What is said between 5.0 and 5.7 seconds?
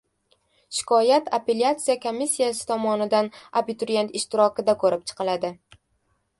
chiqiladi